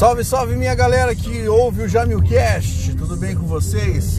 Salve, 0.00 0.24
salve 0.24 0.56
minha 0.56 0.74
galera 0.74 1.14
que 1.14 1.46
ouve 1.46 1.82
o 1.82 1.86
Jamilcast, 1.86 2.94
tudo 2.94 3.18
bem 3.18 3.36
com 3.36 3.44
vocês? 3.46 4.18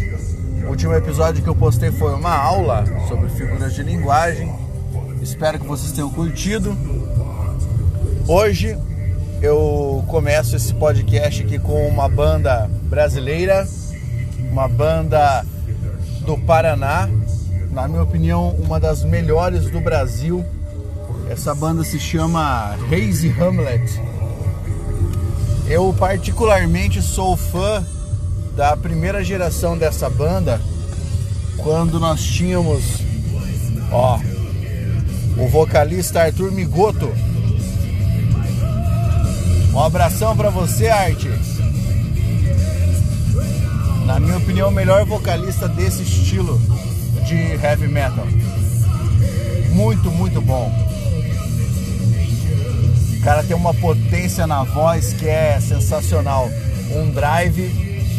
O 0.63 0.69
último 0.69 0.93
episódio 0.93 1.41
que 1.41 1.49
eu 1.49 1.55
postei 1.55 1.91
foi 1.91 2.13
uma 2.13 2.35
aula 2.35 2.85
sobre 3.07 3.27
figuras 3.31 3.73
de 3.73 3.81
linguagem. 3.81 4.53
Espero 5.23 5.59
que 5.59 5.65
vocês 5.65 5.91
tenham 5.91 6.11
curtido. 6.11 6.77
Hoje 8.27 8.77
eu 9.41 10.05
começo 10.07 10.55
esse 10.55 10.71
podcast 10.71 11.41
aqui 11.41 11.57
com 11.57 11.87
uma 11.87 12.07
banda 12.07 12.69
brasileira, 12.83 13.67
uma 14.51 14.67
banda 14.67 15.43
do 16.27 16.37
Paraná, 16.37 17.09
na 17.71 17.87
minha 17.87 18.03
opinião, 18.03 18.51
uma 18.51 18.79
das 18.79 19.03
melhores 19.03 19.67
do 19.71 19.81
Brasil. 19.81 20.45
Essa 21.27 21.55
banda 21.55 21.83
se 21.83 21.99
chama 21.99 22.75
Hazy 22.91 23.29
Hamlet. 23.29 24.10
Eu 25.71 25.95
particularmente 25.97 27.01
sou 27.01 27.37
fã 27.37 27.81
da 28.57 28.75
primeira 28.75 29.23
geração 29.23 29.77
dessa 29.77 30.09
banda, 30.09 30.59
quando 31.55 31.97
nós 31.97 32.21
tínhamos, 32.21 32.83
ó, 33.89 34.19
o 35.37 35.47
vocalista 35.47 36.23
Arthur 36.23 36.51
Migoto. 36.51 37.09
Um 39.73 39.79
abração 39.79 40.35
para 40.35 40.49
você, 40.49 40.89
Arte. 40.89 41.29
Na 44.05 44.19
minha 44.19 44.39
opinião, 44.39 44.67
o 44.67 44.73
melhor 44.73 45.05
vocalista 45.05 45.69
desse 45.69 46.03
estilo 46.03 46.61
de 47.25 47.65
heavy 47.65 47.87
metal. 47.87 48.27
Muito, 49.71 50.11
muito 50.11 50.41
bom. 50.41 50.69
O 53.21 53.23
cara 53.23 53.43
tem 53.43 53.55
uma 53.55 53.71
potência 53.71 54.47
na 54.47 54.63
voz 54.63 55.13
que 55.13 55.29
é 55.29 55.61
sensacional. 55.61 56.49
Um 56.89 57.11
drive 57.11 57.69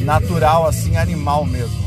natural, 0.05 0.65
assim, 0.65 0.97
animal 0.97 1.45
mesmo. 1.45 1.83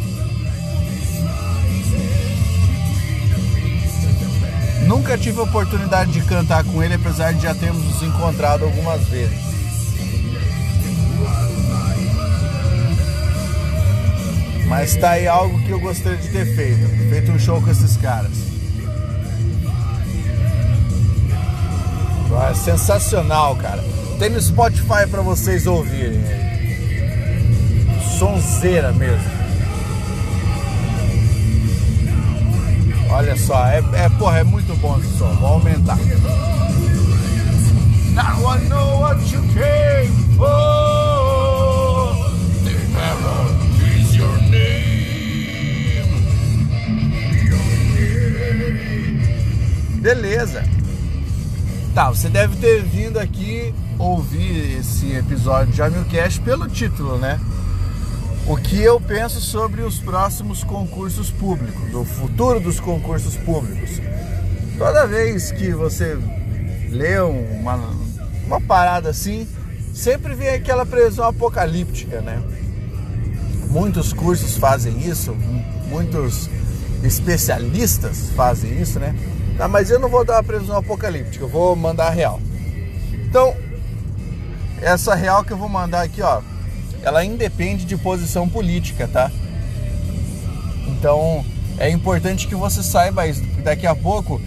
Nunca 4.85 5.17
tive 5.17 5.39
oportunidade 5.39 6.11
de 6.11 6.21
cantar 6.25 6.65
com 6.65 6.83
ele, 6.83 6.95
apesar 6.95 7.33
de 7.33 7.43
já 7.43 7.55
termos 7.55 7.85
nos 7.85 8.03
encontrado 8.03 8.65
algumas 8.65 9.07
vezes. 9.07 9.39
Mas 14.67 14.93
tá 14.97 15.11
aí 15.11 15.25
algo 15.25 15.57
que 15.63 15.69
eu 15.69 15.79
gostaria 15.79 16.17
de 16.17 16.27
ter 16.27 16.53
feito. 16.53 17.09
Feito 17.09 17.31
um 17.31 17.39
show 17.39 17.61
com 17.61 17.71
esses 17.71 17.95
caras. 17.95 18.54
Sensacional, 22.55 23.55
cara. 23.55 23.83
Tem 24.17 24.29
no 24.29 24.41
Spotify 24.41 25.07
para 25.09 25.21
vocês 25.21 25.67
ouvirem. 25.67 26.23
Sonzeira 28.17 28.91
mesmo. 28.93 29.35
Olha 33.09 33.35
só, 33.37 33.65
é, 33.67 33.83
é, 33.93 34.09
porra, 34.17 34.39
é 34.39 34.43
muito 34.43 34.75
bom 34.81 34.97
esse 34.99 35.17
som. 35.17 35.33
Vou 35.35 35.49
aumentar. 35.49 35.97
Now 38.13 38.55
I 38.55 38.59
know 38.67 39.01
what 39.01 39.21
you 39.33 39.41
came 39.53 40.35
for. 40.37 40.84
Você 52.25 52.29
deve 52.29 52.55
ter 52.55 52.81
vindo 52.81 53.19
aqui 53.19 53.71
ouvir 53.99 54.79
esse 54.79 55.11
episódio 55.11 55.71
de 55.71 55.77
Jamilcast 55.77 56.41
pelo 56.41 56.67
título, 56.67 57.19
né? 57.19 57.39
O 58.47 58.57
que 58.57 58.81
eu 58.81 58.99
penso 58.99 59.39
sobre 59.39 59.83
os 59.83 59.99
próximos 59.99 60.63
concursos 60.63 61.29
públicos, 61.29 61.93
o 61.93 62.03
futuro 62.03 62.59
dos 62.59 62.79
concursos 62.79 63.35
públicos. 63.35 64.01
Toda 64.75 65.05
vez 65.05 65.51
que 65.51 65.71
você 65.71 66.17
lê 66.89 67.19
uma, 67.19 67.93
uma 68.47 68.59
parada 68.59 69.09
assim, 69.09 69.47
sempre 69.93 70.33
vem 70.33 70.49
aquela 70.49 70.83
previsão 70.83 71.25
apocalíptica, 71.25 72.21
né? 72.21 72.41
Muitos 73.69 74.11
cursos 74.13 74.57
fazem 74.57 75.07
isso, 75.07 75.31
muitos 75.89 76.49
especialistas 77.03 78.31
fazem 78.35 78.81
isso, 78.81 78.99
né? 78.99 79.13
Tá, 79.57 79.67
mas 79.67 79.89
eu 79.89 79.99
não 79.99 80.09
vou 80.09 80.25
dar 80.25 80.33
uma 80.35 80.43
previsão 80.43 80.77
apocalíptica, 80.77 81.43
eu 81.43 81.47
vou 81.47 81.75
mandar 81.75 82.07
a 82.07 82.09
real. 82.09 82.41
Então, 83.13 83.55
essa 84.81 85.15
real 85.15 85.43
que 85.43 85.53
eu 85.53 85.57
vou 85.57 85.69
mandar 85.69 86.01
aqui, 86.01 86.21
ó, 86.21 86.41
ela 87.01 87.23
independe 87.23 87.85
de 87.85 87.95
posição 87.95 88.49
política, 88.49 89.07
tá? 89.07 89.31
Então, 90.87 91.45
é 91.77 91.89
importante 91.89 92.47
que 92.47 92.55
você 92.55 92.83
saiba 92.83 93.27
isso. 93.27 93.41
Daqui 93.63 93.87
a 93.87 93.95
pouco 93.95 94.41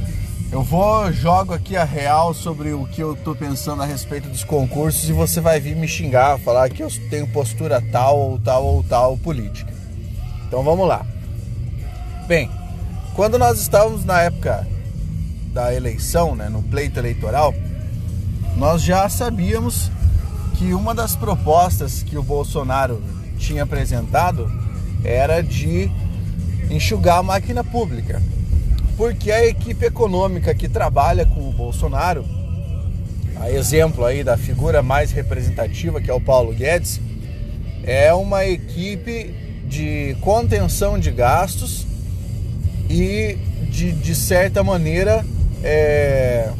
eu 0.52 0.62
vou 0.62 1.10
jogo 1.12 1.54
aqui 1.54 1.76
a 1.76 1.84
real 1.84 2.34
sobre 2.34 2.72
o 2.72 2.86
que 2.86 3.02
eu 3.02 3.14
tô 3.16 3.34
pensando 3.34 3.82
a 3.82 3.86
respeito 3.86 4.28
dos 4.28 4.44
concursos 4.44 5.08
e 5.08 5.12
você 5.12 5.40
vai 5.40 5.60
vir 5.60 5.76
me 5.76 5.88
xingar, 5.88 6.38
falar 6.38 6.68
que 6.68 6.82
eu 6.82 6.88
tenho 7.08 7.26
postura 7.28 7.82
tal 7.92 8.18
ou 8.18 8.38
tal 8.38 8.64
ou 8.64 8.82
tal 8.82 9.16
política. 9.16 9.72
Então, 10.46 10.62
vamos 10.62 10.86
lá. 10.86 11.04
Bem, 12.26 12.50
quando 13.14 13.38
nós 13.38 13.58
estávamos 13.58 14.04
na 14.04 14.20
época 14.22 14.66
da 15.58 15.74
eleição, 15.74 16.36
né, 16.36 16.48
no 16.48 16.62
pleito 16.62 17.00
eleitoral, 17.00 17.52
nós 18.56 18.80
já 18.80 19.08
sabíamos 19.08 19.90
que 20.56 20.72
uma 20.72 20.94
das 20.94 21.16
propostas 21.16 22.00
que 22.00 22.16
o 22.16 22.22
Bolsonaro 22.22 23.02
tinha 23.36 23.64
apresentado 23.64 24.48
era 25.02 25.42
de 25.42 25.90
enxugar 26.70 27.18
a 27.18 27.22
máquina 27.24 27.64
pública. 27.64 28.22
Porque 28.96 29.32
a 29.32 29.44
equipe 29.44 29.84
econômica 29.84 30.54
que 30.54 30.68
trabalha 30.68 31.26
com 31.26 31.48
o 31.48 31.52
Bolsonaro, 31.52 32.24
a 33.40 33.50
exemplo 33.50 34.04
aí 34.04 34.22
da 34.22 34.36
figura 34.36 34.80
mais 34.80 35.10
representativa 35.10 36.00
que 36.00 36.08
é 36.08 36.14
o 36.14 36.20
Paulo 36.20 36.54
Guedes, 36.54 37.00
é 37.82 38.14
uma 38.14 38.46
equipe 38.46 39.34
de 39.66 40.16
contenção 40.20 41.00
de 41.00 41.10
gastos 41.10 41.84
e 42.88 43.36
de, 43.68 43.90
de 43.90 44.14
certa 44.14 44.62
maneira 44.62 45.24
é, 45.62 46.50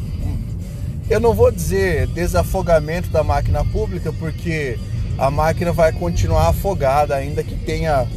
eu 1.09 1.19
não 1.19 1.33
vou 1.33 1.51
dizer 1.51 2.07
desafogamento 2.07 3.09
da 3.09 3.23
máquina 3.23 3.63
pública, 3.65 4.13
porque 4.13 4.77
a 5.17 5.31
máquina 5.31 5.71
vai 5.71 5.91
continuar 5.91 6.49
afogada, 6.49 7.15
ainda 7.15 7.43
que 7.43 7.55
tenha 7.55 8.07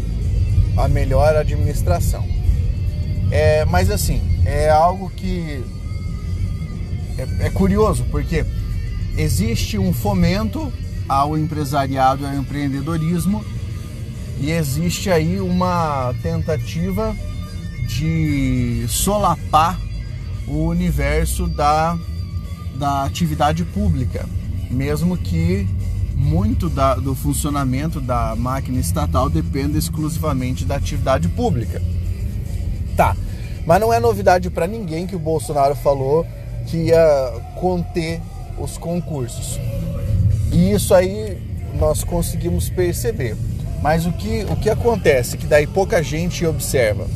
a 0.76 0.88
melhor 0.88 1.34
administração. 1.36 2.24
É, 3.30 3.64
mas 3.64 3.90
assim, 3.90 4.20
é 4.44 4.68
algo 4.68 5.10
que 5.10 5.64
é, 7.18 7.46
é 7.46 7.50
curioso, 7.50 8.04
porque 8.10 8.44
existe 9.16 9.78
um 9.78 9.92
fomento 9.92 10.72
ao 11.08 11.36
empresariado 11.36 12.22
e 12.22 12.26
ao 12.26 12.34
empreendedorismo 12.34 13.44
e 14.40 14.50
existe 14.50 15.10
aí 15.10 15.40
uma 15.40 16.14
tentativa 16.22 17.16
de 17.86 18.84
solapar 18.88 19.78
o 20.46 20.66
universo 20.66 21.46
da, 21.46 21.98
da 22.74 23.04
atividade 23.04 23.64
pública, 23.64 24.26
mesmo 24.70 25.16
que 25.16 25.66
muito 26.14 26.68
da, 26.68 26.94
do 26.94 27.14
funcionamento 27.14 28.00
da 28.00 28.34
máquina 28.36 28.78
estatal 28.78 29.28
dependa 29.28 29.78
exclusivamente 29.78 30.64
da 30.64 30.76
atividade 30.76 31.28
pública. 31.28 31.80
Tá, 32.96 33.16
mas 33.66 33.80
não 33.80 33.92
é 33.92 33.98
novidade 33.98 34.50
para 34.50 34.66
ninguém 34.66 35.06
que 35.06 35.16
o 35.16 35.18
Bolsonaro 35.18 35.74
falou 35.74 36.26
que 36.66 36.76
ia 36.76 37.32
conter 37.56 38.20
os 38.58 38.76
concursos. 38.76 39.58
E 40.52 40.72
isso 40.72 40.94
aí 40.94 41.38
nós 41.78 42.04
conseguimos 42.04 42.68
perceber. 42.68 43.36
Mas 43.82 44.06
o 44.06 44.12
que, 44.12 44.44
o 44.44 44.56
que 44.56 44.70
acontece, 44.70 45.36
que 45.36 45.46
daí 45.46 45.66
pouca 45.66 46.02
gente 46.02 46.46
observa, 46.46 47.06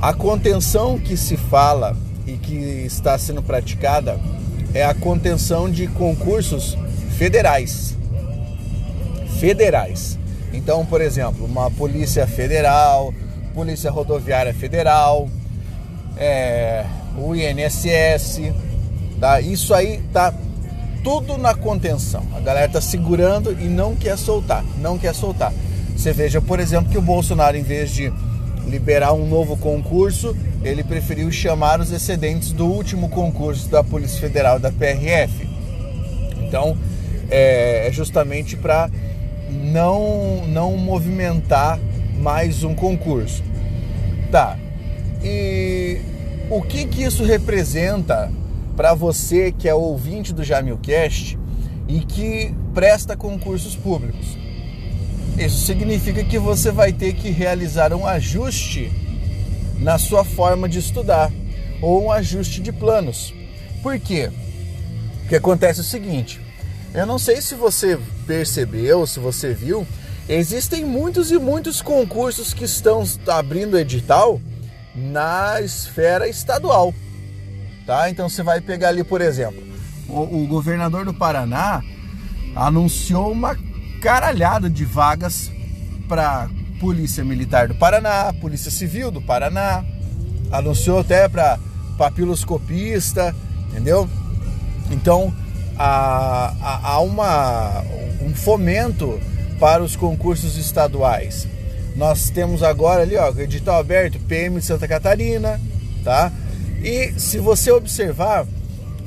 a 0.00 0.12
contenção 0.14 0.98
que 0.98 1.16
se 1.16 1.36
fala 1.36 1.96
e 2.26 2.32
que 2.36 2.54
está 2.54 3.16
sendo 3.18 3.42
praticada 3.42 4.18
é 4.74 4.84
a 4.84 4.94
contenção 4.94 5.70
de 5.70 5.86
concursos 5.86 6.76
federais. 7.16 7.96
Federais. 9.38 10.18
Então, 10.52 10.84
por 10.84 11.00
exemplo, 11.00 11.44
uma 11.44 11.70
polícia 11.70 12.26
federal, 12.26 13.12
polícia 13.54 13.90
rodoviária 13.90 14.52
federal, 14.52 15.28
é, 16.16 16.84
o 17.16 17.34
INSS, 17.34 18.52
tá? 19.20 19.40
Isso 19.40 19.72
aí 19.72 20.02
tá 20.12 20.32
tudo 21.02 21.38
na 21.38 21.54
contenção. 21.54 22.22
A 22.34 22.40
galera 22.40 22.68
tá 22.68 22.80
segurando 22.80 23.52
e 23.52 23.64
não 23.64 23.94
quer 23.94 24.18
soltar, 24.18 24.64
não 24.78 24.98
quer 24.98 25.14
soltar. 25.14 25.52
Você 25.96 26.12
veja, 26.12 26.40
por 26.40 26.60
exemplo, 26.60 26.90
que 26.90 26.98
o 26.98 27.02
Bolsonaro, 27.02 27.56
em 27.56 27.62
vez 27.62 27.90
de 27.90 28.12
liberar 28.66 29.12
um 29.12 29.26
novo 29.26 29.56
concurso, 29.56 30.36
ele 30.62 30.82
preferiu 30.82 31.30
chamar 31.30 31.80
os 31.80 31.92
excedentes 31.92 32.52
do 32.52 32.66
último 32.66 33.08
concurso 33.08 33.68
da 33.68 33.82
Polícia 33.82 34.20
Federal 34.20 34.58
da 34.58 34.70
PRF. 34.72 35.48
Então, 36.42 36.76
é, 37.30 37.88
é 37.88 37.92
justamente 37.92 38.56
para 38.56 38.90
não, 39.50 40.46
não 40.46 40.76
movimentar 40.76 41.78
mais 42.18 42.64
um 42.64 42.74
concurso. 42.74 43.42
Tá. 44.30 44.58
E 45.22 46.00
o 46.50 46.62
que 46.62 46.86
que 46.86 47.02
isso 47.02 47.24
representa 47.24 48.30
para 48.76 48.94
você 48.94 49.52
que 49.52 49.68
é 49.68 49.74
ouvinte 49.74 50.32
do 50.32 50.44
Jamilcast 50.44 51.38
e 51.88 52.00
que 52.00 52.54
presta 52.74 53.16
concursos 53.16 53.74
públicos? 53.74 54.45
Isso 55.38 55.66
significa 55.66 56.24
que 56.24 56.38
você 56.38 56.70
vai 56.70 56.92
ter 56.92 57.12
que 57.12 57.30
realizar 57.30 57.92
um 57.92 58.06
ajuste 58.06 58.90
na 59.78 59.98
sua 59.98 60.24
forma 60.24 60.68
de 60.68 60.78
estudar 60.78 61.30
ou 61.82 62.06
um 62.06 62.12
ajuste 62.12 62.60
de 62.60 62.72
planos. 62.72 63.34
Por 63.82 63.98
quê? 64.00 64.30
Porque 65.20 65.36
acontece 65.36 65.80
o 65.80 65.84
seguinte: 65.84 66.40
eu 66.94 67.04
não 67.04 67.18
sei 67.18 67.42
se 67.42 67.54
você 67.54 67.98
percebeu, 68.26 69.06
se 69.06 69.20
você 69.20 69.52
viu, 69.52 69.86
existem 70.26 70.84
muitos 70.84 71.30
e 71.30 71.38
muitos 71.38 71.82
concursos 71.82 72.54
que 72.54 72.64
estão 72.64 73.04
abrindo 73.28 73.78
edital 73.78 74.40
na 74.94 75.60
esfera 75.60 76.26
estadual. 76.26 76.94
Tá? 77.86 78.08
Então 78.08 78.28
você 78.28 78.42
vai 78.42 78.62
pegar 78.62 78.88
ali, 78.88 79.04
por 79.04 79.20
exemplo, 79.20 79.62
o, 80.08 80.44
o 80.44 80.46
governador 80.46 81.04
do 81.04 81.12
Paraná 81.12 81.82
anunciou 82.54 83.30
uma 83.30 83.54
caralhada 84.00 84.68
de 84.68 84.84
vagas 84.84 85.50
para 86.08 86.48
Polícia 86.80 87.24
Militar 87.24 87.68
do 87.68 87.74
Paraná, 87.74 88.32
Polícia 88.40 88.70
Civil 88.70 89.10
do 89.10 89.20
Paraná, 89.20 89.84
anunciou 90.50 91.00
até 91.00 91.28
para 91.28 91.58
papiloscopista, 91.96 93.34
entendeu? 93.70 94.08
Então 94.90 95.32
há, 95.78 96.54
há 96.82 97.00
uma, 97.00 97.82
um 98.22 98.34
fomento 98.34 99.20
para 99.58 99.82
os 99.82 99.96
concursos 99.96 100.56
estaduais. 100.56 101.48
Nós 101.96 102.28
temos 102.28 102.62
agora 102.62 103.02
ali, 103.02 103.16
ó, 103.16 103.30
edital 103.38 103.80
aberto, 103.80 104.18
PM 104.20 104.60
de 104.60 104.66
Santa 104.66 104.86
Catarina, 104.86 105.60
tá? 106.04 106.30
E 106.82 107.14
se 107.18 107.38
você 107.38 107.70
observar, 107.70 108.46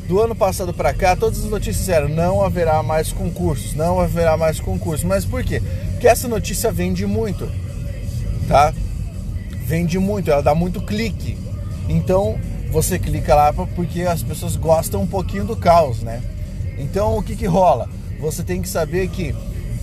do 0.09 0.19
ano 0.19 0.33
passado 0.33 0.73
para 0.73 0.91
cá, 0.91 1.15
todas 1.15 1.45
as 1.45 1.51
notícias 1.51 1.87
eram 1.87 2.09
não 2.09 2.43
haverá 2.43 2.81
mais 2.81 3.13
concursos, 3.13 3.75
não 3.75 3.99
haverá 3.99 4.35
mais 4.35 4.59
concursos. 4.59 5.03
Mas 5.03 5.23
por 5.23 5.43
quê? 5.43 5.61
Porque 5.91 6.07
essa 6.07 6.27
notícia 6.27 6.71
vende 6.71 7.05
muito, 7.05 7.47
tá? 8.47 8.73
Vende 9.67 9.99
muito, 9.99 10.31
ela 10.31 10.41
dá 10.41 10.55
muito 10.55 10.81
clique. 10.81 11.37
Então 11.87 12.39
você 12.71 12.97
clica 12.97 13.35
lá 13.35 13.53
porque 13.53 14.01
as 14.01 14.23
pessoas 14.23 14.55
gostam 14.55 15.03
um 15.03 15.07
pouquinho 15.07 15.45
do 15.45 15.55
caos, 15.55 15.99
né? 15.99 16.23
Então 16.79 17.15
o 17.15 17.21
que 17.21 17.35
que 17.35 17.45
rola? 17.45 17.87
Você 18.19 18.41
tem 18.41 18.63
que 18.63 18.67
saber 18.67 19.09
que 19.09 19.35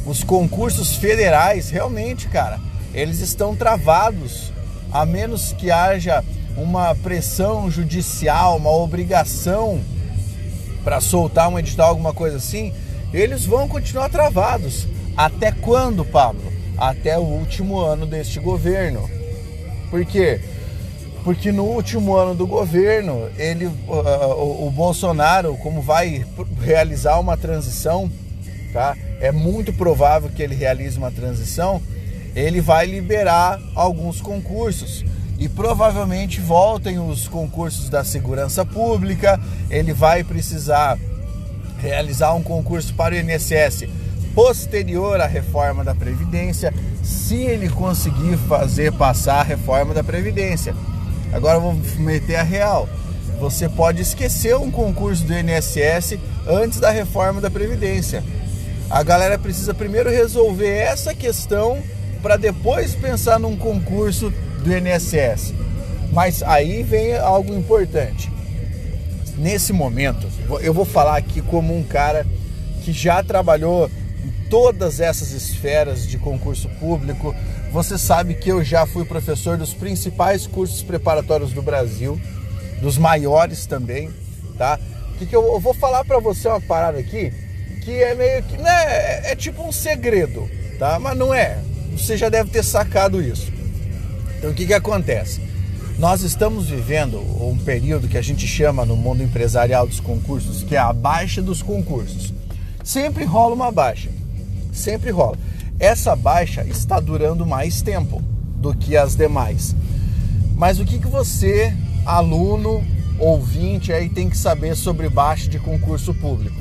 os 0.04 0.24
concursos 0.24 0.96
federais 0.96 1.70
realmente, 1.70 2.26
cara, 2.26 2.58
eles 2.92 3.20
estão 3.20 3.54
travados, 3.54 4.52
a 4.90 5.06
menos 5.06 5.52
que 5.52 5.70
haja 5.70 6.24
uma 6.56 6.96
pressão 6.96 7.70
judicial, 7.70 8.56
uma 8.56 8.70
obrigação 8.70 9.80
para 10.86 11.00
soltar 11.00 11.48
um 11.48 11.58
edital, 11.58 11.88
alguma 11.88 12.14
coisa 12.14 12.36
assim, 12.36 12.72
eles 13.12 13.44
vão 13.44 13.66
continuar 13.66 14.08
travados. 14.08 14.86
Até 15.16 15.50
quando, 15.50 16.04
Pablo? 16.04 16.52
Até 16.78 17.18
o 17.18 17.22
último 17.22 17.80
ano 17.80 18.06
deste 18.06 18.38
governo. 18.38 19.10
Por 19.90 20.06
quê? 20.06 20.40
Porque 21.24 21.50
no 21.50 21.64
último 21.64 22.14
ano 22.14 22.36
do 22.36 22.46
governo, 22.46 23.28
ele, 23.36 23.66
uh, 23.66 23.72
o, 24.38 24.68
o 24.68 24.70
Bolsonaro, 24.70 25.56
como 25.56 25.82
vai 25.82 26.24
realizar 26.62 27.18
uma 27.18 27.36
transição, 27.36 28.08
tá? 28.72 28.96
É 29.20 29.32
muito 29.32 29.72
provável 29.72 30.30
que 30.30 30.40
ele 30.40 30.54
realize 30.54 30.96
uma 30.96 31.10
transição. 31.10 31.82
Ele 32.32 32.60
vai 32.60 32.86
liberar 32.86 33.60
alguns 33.74 34.20
concursos 34.20 35.04
e 35.36 35.48
provavelmente 35.48 36.40
voltem 36.40 37.00
os 37.00 37.26
concursos 37.26 37.88
da 37.88 38.04
segurança 38.04 38.64
pública. 38.64 39.40
Ele 39.70 39.92
vai 39.92 40.22
precisar 40.22 40.98
realizar 41.78 42.34
um 42.34 42.42
concurso 42.42 42.94
para 42.94 43.14
o 43.14 43.18
INSS 43.18 43.86
posterior 44.34 45.18
à 45.20 45.26
reforma 45.26 45.82
da 45.82 45.94
Previdência, 45.94 46.72
se 47.02 47.36
ele 47.36 47.70
conseguir 47.70 48.36
fazer 48.48 48.92
passar 48.92 49.40
a 49.40 49.42
reforma 49.42 49.94
da 49.94 50.04
Previdência. 50.04 50.74
Agora 51.32 51.58
vou 51.58 51.74
meter 51.98 52.36
a 52.36 52.42
real. 52.42 52.86
Você 53.40 53.68
pode 53.68 54.02
esquecer 54.02 54.54
um 54.56 54.70
concurso 54.70 55.24
do 55.24 55.32
INSS 55.32 56.18
antes 56.46 56.78
da 56.78 56.90
reforma 56.90 57.40
da 57.40 57.50
Previdência. 57.50 58.22
A 58.90 59.02
galera 59.02 59.38
precisa 59.38 59.74
primeiro 59.74 60.10
resolver 60.10 60.68
essa 60.68 61.14
questão 61.14 61.78
para 62.22 62.36
depois 62.36 62.94
pensar 62.94 63.38
num 63.38 63.56
concurso 63.56 64.32
do 64.62 64.70
INSS. 64.70 65.54
Mas 66.12 66.42
aí 66.42 66.82
vem 66.82 67.16
algo 67.16 67.54
importante. 67.54 68.30
Nesse 69.36 69.72
momento, 69.72 70.26
eu 70.60 70.72
vou 70.72 70.84
falar 70.84 71.16
aqui 71.16 71.42
como 71.42 71.76
um 71.76 71.82
cara 71.82 72.26
que 72.82 72.92
já 72.92 73.22
trabalhou 73.22 73.90
em 74.24 74.48
todas 74.48 75.00
essas 75.00 75.32
esferas 75.32 76.06
de 76.06 76.16
concurso 76.18 76.68
público. 76.80 77.34
Você 77.70 77.98
sabe 77.98 78.34
que 78.34 78.50
eu 78.50 78.64
já 78.64 78.86
fui 78.86 79.04
professor 79.04 79.58
dos 79.58 79.74
principais 79.74 80.46
cursos 80.46 80.82
preparatórios 80.82 81.52
do 81.52 81.60
Brasil, 81.60 82.18
dos 82.80 82.96
maiores 82.96 83.66
também, 83.66 84.10
tá? 84.56 84.78
Que, 85.18 85.26
que 85.26 85.36
eu, 85.36 85.44
eu 85.52 85.60
vou 85.60 85.74
falar 85.74 86.04
para 86.04 86.18
você 86.18 86.48
uma 86.48 86.60
parada 86.60 86.98
aqui 86.98 87.32
que 87.86 88.02
é 88.02 88.16
meio 88.16 88.42
que, 88.42 88.56
né, 88.56 88.84
é, 88.84 89.32
é 89.32 89.36
tipo 89.36 89.62
um 89.62 89.70
segredo, 89.70 90.50
tá? 90.76 90.98
Mas 90.98 91.16
não 91.16 91.32
é. 91.32 91.58
Você 91.92 92.16
já 92.16 92.28
deve 92.28 92.50
ter 92.50 92.64
sacado 92.64 93.22
isso. 93.22 93.52
Então 94.38 94.50
o 94.50 94.54
que, 94.54 94.66
que 94.66 94.74
acontece? 94.74 95.40
Nós 95.98 96.20
estamos 96.20 96.68
vivendo 96.68 97.18
um 97.42 97.56
período 97.56 98.06
que 98.06 98.18
a 98.18 98.22
gente 98.22 98.46
chama 98.46 98.84
no 98.84 98.94
mundo 98.94 99.22
empresarial 99.22 99.86
dos 99.86 99.98
concursos, 99.98 100.62
que 100.62 100.76
é 100.76 100.78
a 100.78 100.92
baixa 100.92 101.40
dos 101.40 101.62
concursos. 101.62 102.34
Sempre 102.84 103.24
rola 103.24 103.54
uma 103.54 103.72
baixa, 103.72 104.10
sempre 104.74 105.10
rola. 105.10 105.38
Essa 105.80 106.14
baixa 106.14 106.62
está 106.64 107.00
durando 107.00 107.46
mais 107.46 107.80
tempo 107.80 108.22
do 108.56 108.74
que 108.74 108.94
as 108.94 109.16
demais. 109.16 109.74
Mas 110.54 110.78
o 110.78 110.84
que, 110.84 110.98
que 110.98 111.06
você, 111.06 111.74
aluno, 112.04 112.84
ouvinte, 113.18 113.90
aí 113.90 114.10
tem 114.10 114.28
que 114.28 114.36
saber 114.36 114.76
sobre 114.76 115.08
baixa 115.08 115.48
de 115.48 115.58
concurso 115.58 116.12
público? 116.12 116.60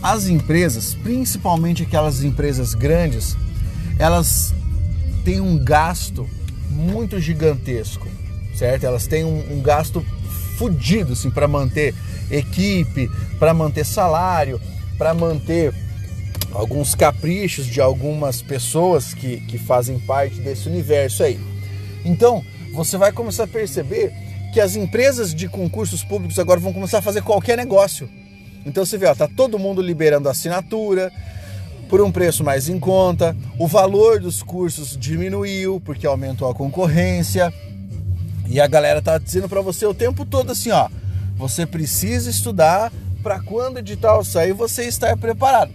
As 0.00 0.28
empresas, 0.28 0.94
principalmente 0.94 1.82
aquelas 1.82 2.22
empresas 2.22 2.74
grandes, 2.74 3.36
elas 3.98 4.54
têm 5.24 5.40
um 5.40 5.58
gasto 5.58 6.28
muito 6.70 7.20
gigantesco, 7.20 8.06
certo? 8.54 8.84
Elas 8.84 9.06
têm 9.06 9.24
um, 9.24 9.52
um 9.52 9.60
gasto 9.60 10.04
fudido 10.56 11.12
assim, 11.12 11.30
para 11.30 11.48
manter 11.48 11.94
equipe, 12.30 13.10
para 13.38 13.52
manter 13.52 13.84
salário, 13.84 14.60
para 14.96 15.14
manter 15.14 15.74
alguns 16.52 16.94
caprichos 16.94 17.66
de 17.66 17.80
algumas 17.80 18.42
pessoas 18.42 19.14
que, 19.14 19.38
que 19.46 19.58
fazem 19.58 19.98
parte 19.98 20.36
desse 20.40 20.68
universo 20.68 21.22
aí. 21.22 21.40
Então, 22.04 22.44
você 22.72 22.96
vai 22.96 23.12
começar 23.12 23.44
a 23.44 23.48
perceber 23.48 24.12
que 24.52 24.60
as 24.60 24.76
empresas 24.76 25.34
de 25.34 25.48
concursos 25.48 26.04
públicos 26.04 26.38
agora 26.38 26.60
vão 26.60 26.72
começar 26.72 26.98
a 26.98 27.02
fazer 27.02 27.22
qualquer 27.22 27.56
negócio. 27.56 28.08
Então 28.64 28.84
você 28.84 28.98
vê, 28.98 29.06
ó, 29.06 29.14
tá 29.14 29.26
todo 29.26 29.58
mundo 29.58 29.80
liberando 29.80 30.28
assinatura, 30.28 31.10
por 31.88 32.00
um 32.00 32.10
preço 32.10 32.42
mais 32.44 32.68
em 32.68 32.78
conta, 32.78 33.36
o 33.58 33.66
valor 33.66 34.20
dos 34.20 34.42
cursos 34.42 34.96
diminuiu 34.96 35.80
porque 35.84 36.06
aumentou 36.06 36.48
a 36.48 36.54
concorrência. 36.54 37.52
E 38.48 38.60
a 38.60 38.66
galera 38.66 39.00
tá 39.00 39.18
dizendo 39.18 39.48
para 39.48 39.60
você 39.60 39.86
o 39.86 39.94
tempo 39.94 40.24
todo 40.24 40.52
assim, 40.52 40.70
ó, 40.70 40.88
você 41.36 41.66
precisa 41.66 42.28
estudar 42.30 42.92
para 43.22 43.40
quando 43.40 43.76
o 43.76 43.78
edital 43.78 44.24
sair 44.24 44.52
você 44.52 44.84
estar 44.84 45.16
preparado. 45.16 45.72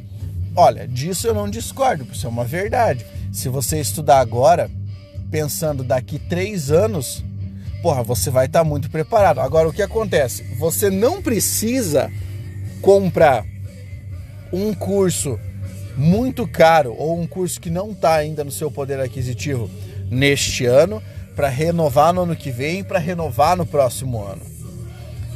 Olha, 0.56 0.88
disso 0.88 1.28
eu 1.28 1.34
não 1.34 1.50
discordo, 1.50 2.08
isso 2.12 2.26
é 2.26 2.30
uma 2.30 2.44
verdade. 2.44 3.06
Se 3.32 3.50
você 3.50 3.80
estudar 3.80 4.20
agora, 4.20 4.70
pensando 5.30 5.84
daqui 5.84 6.20
três 6.20 6.72
anos, 6.72 7.24
porra, 7.82 8.04
você 8.04 8.30
vai 8.30 8.48
estar 8.48 8.60
tá 8.60 8.66
muito 8.66 8.90
preparado. 8.90 9.40
Agora, 9.40 9.70
o 9.70 9.74
que 9.74 9.82
acontece? 9.82 10.44
Você 10.58 10.90
não 10.90 11.22
precisa 11.22 12.12
comprar 12.82 13.46
um 14.52 14.74
curso 14.74 15.40
muito 15.96 16.48
caro 16.48 16.94
ou 16.98 17.20
um 17.20 17.28
curso 17.28 17.60
que 17.60 17.70
não 17.70 17.92
está 17.92 18.16
ainda 18.16 18.44
no 18.44 18.52
seu 18.52 18.70
poder 18.70 19.00
aquisitivo 19.00 19.70
neste 20.10 20.66
ano 20.66 21.02
para 21.38 21.50
renovar 21.50 22.12
no 22.12 22.24
ano 22.24 22.36
que 22.36 22.50
vem, 22.50 22.84
para 22.84 22.98
renovar 22.98 23.56
no 23.56 23.64
próximo 23.64 24.24
ano. 24.26 24.42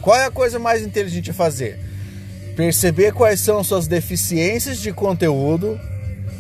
Qual 0.02 0.18
é 0.18 0.26
a 0.26 0.32
coisa 0.32 0.58
mais 0.58 0.82
inteligente 0.82 1.30
a 1.30 1.34
fazer? 1.34 1.80
Perceber 2.56 3.14
quais 3.14 3.40
são 3.40 3.64
suas 3.64 3.86
deficiências 3.86 4.80
de 4.80 4.92
conteúdo, 4.92 5.80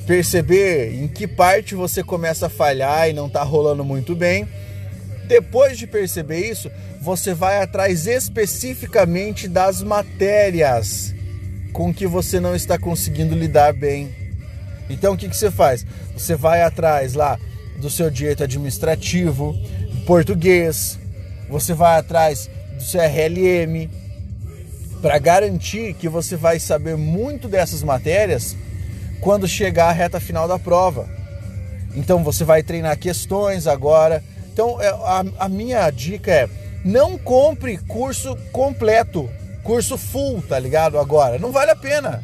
perceber 0.07 0.95
em 0.95 1.07
que 1.07 1.27
parte 1.27 1.75
você 1.75 2.03
começa 2.03 2.47
a 2.47 2.49
falhar 2.49 3.07
e 3.07 3.13
não 3.13 3.27
está 3.27 3.43
rolando 3.43 3.85
muito 3.85 4.15
bem. 4.15 4.49
Depois 5.27 5.77
de 5.77 5.85
perceber 5.85 6.39
isso, 6.39 6.71
você 6.99 7.35
vai 7.35 7.61
atrás 7.61 8.07
especificamente 8.07 9.47
das 9.47 9.83
matérias 9.83 11.13
com 11.71 11.93
que 11.93 12.07
você 12.07 12.39
não 12.39 12.55
está 12.55 12.79
conseguindo 12.79 13.35
lidar 13.35 13.73
bem. 13.73 14.09
Então 14.89 15.13
o 15.13 15.17
que, 15.17 15.29
que 15.29 15.37
você 15.37 15.51
faz? 15.51 15.85
Você 16.17 16.35
vai 16.35 16.63
atrás 16.63 17.13
lá 17.13 17.37
do 17.81 17.89
seu 17.89 18.09
direito 18.09 18.43
administrativo, 18.43 19.53
português, 20.05 21.00
você 21.50 21.73
vai 21.73 22.00
atrás 22.00 22.50
do 22.75 22.83
seu 22.83 23.01
RLM, 23.01 23.89
para 25.01 25.17
garantir 25.17 25.95
que 25.95 26.07
você 26.07 26.38
vai 26.38 26.59
saber 26.59 26.95
muito 26.95 27.47
dessas 27.47 27.81
matérias 27.81 28.55
quando 29.19 29.47
chegar 29.47 29.89
a 29.89 29.91
reta 29.91 30.19
final 30.19 30.47
da 30.47 30.59
prova. 30.59 31.09
Então 31.95 32.23
você 32.23 32.43
vai 32.43 32.61
treinar 32.61 32.97
questões 32.97 33.65
agora. 33.67 34.23
Então 34.53 34.79
é, 34.79 34.89
a, 34.89 35.25
a 35.39 35.50
minha 35.50 35.89
dica 35.89 36.31
é 36.31 36.50
não 36.85 37.17
compre 37.17 37.77
curso 37.77 38.35
completo, 38.51 39.29
curso 39.63 39.97
full, 39.97 40.41
tá 40.41 40.57
ligado? 40.57 41.00
Agora, 41.00 41.38
não 41.39 41.51
vale 41.51 41.71
a 41.71 41.75
pena. 41.75 42.23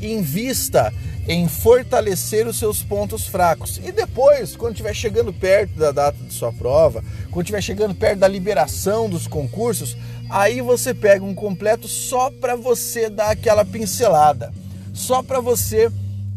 Invista 0.00 0.92
em 1.28 1.46
fortalecer 1.48 2.46
os 2.46 2.58
seus 2.58 2.82
pontos 2.82 3.26
fracos. 3.26 3.78
E 3.78 3.92
depois, 3.92 4.56
quando 4.56 4.72
estiver 4.72 4.94
chegando 4.94 5.32
perto 5.32 5.74
da 5.74 5.92
data 5.92 6.18
de 6.22 6.32
sua 6.32 6.52
prova, 6.52 7.04
quando 7.30 7.44
estiver 7.44 7.62
chegando 7.62 7.94
perto 7.94 8.20
da 8.20 8.28
liberação 8.28 9.08
dos 9.08 9.26
concursos, 9.26 9.96
aí 10.28 10.60
você 10.60 10.94
pega 10.94 11.24
um 11.24 11.34
completo 11.34 11.86
só 11.86 12.30
para 12.30 12.56
você 12.56 13.08
dar 13.08 13.30
aquela 13.30 13.64
pincelada, 13.64 14.52
só 14.92 15.22
para 15.22 15.40
você 15.40 15.90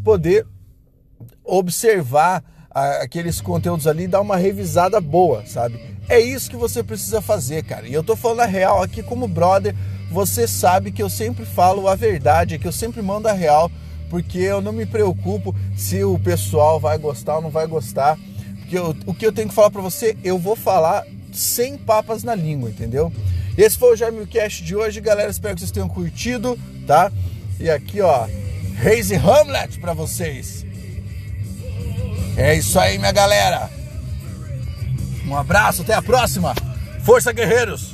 poder 0.03 0.45
observar 1.43 2.43
aqueles 2.69 3.39
conteúdos 3.39 3.85
ali 3.85 4.03
e 4.03 4.07
dar 4.07 4.21
uma 4.21 4.35
revisada 4.35 4.99
boa, 4.99 5.45
sabe? 5.45 5.79
É 6.09 6.19
isso 6.19 6.49
que 6.49 6.55
você 6.55 6.83
precisa 6.83 7.21
fazer, 7.21 7.63
cara. 7.63 7.87
E 7.87 7.93
eu 7.93 8.03
tô 8.03 8.15
falando 8.15 8.41
a 8.41 8.45
real 8.45 8.81
aqui 8.81 9.01
como 9.03 9.27
brother, 9.27 9.75
você 10.11 10.47
sabe 10.47 10.91
que 10.91 11.01
eu 11.01 11.09
sempre 11.09 11.45
falo 11.45 11.87
a 11.87 11.95
verdade, 11.95 12.59
que 12.59 12.67
eu 12.67 12.71
sempre 12.71 13.01
mando 13.01 13.27
a 13.27 13.33
real, 13.33 13.71
porque 14.13 14.37
eu 14.37 14.61
não 14.61 14.71
me 14.71 14.85
preocupo 14.85 15.55
se 15.75 16.03
o 16.03 16.19
pessoal 16.19 16.79
vai 16.79 16.99
gostar 16.99 17.37
ou 17.37 17.41
não 17.41 17.49
vai 17.49 17.65
gostar. 17.65 18.15
Porque 18.59 18.77
eu, 18.77 18.95
o 19.07 19.11
que 19.11 19.25
eu 19.25 19.31
tenho 19.31 19.49
que 19.49 19.55
falar 19.55 19.71
para 19.71 19.81
você, 19.81 20.15
eu 20.23 20.37
vou 20.37 20.55
falar 20.55 21.03
sem 21.31 21.79
papas 21.79 22.23
na 22.23 22.35
língua, 22.35 22.69
entendeu? 22.69 23.11
Esse 23.57 23.75
foi 23.75 23.91
o 23.91 23.95
Jaime 23.95 24.23
de 24.23 24.75
hoje, 24.75 25.01
galera. 25.01 25.31
Espero 25.31 25.55
que 25.55 25.61
vocês 25.61 25.71
tenham 25.71 25.89
curtido, 25.89 26.59
tá? 26.85 27.11
E 27.59 27.67
aqui, 27.71 28.01
ó, 28.01 28.27
Raise 28.75 29.15
Hamlet 29.15 29.79
para 29.79 29.93
vocês. 29.93 30.63
É 32.37 32.53
isso 32.53 32.79
aí, 32.79 32.99
minha 32.99 33.11
galera. 33.11 33.67
Um 35.25 35.35
abraço, 35.35 35.81
até 35.81 35.95
a 35.95 36.03
próxima. 36.03 36.53
Força, 37.03 37.33
guerreiros! 37.33 37.92